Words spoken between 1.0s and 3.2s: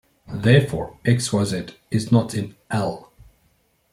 "xyz" is not in "L".